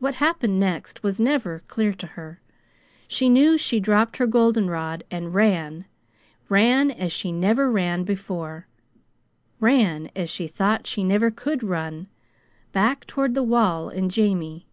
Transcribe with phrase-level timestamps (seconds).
[0.00, 2.40] What happened next was never clear to her.
[3.06, 5.84] She knew she dropped her goldenrod and ran
[6.48, 8.66] ran as she never ran before,
[9.60, 12.08] ran as she thought she never could run
[12.72, 14.66] back toward the wall and Jamie.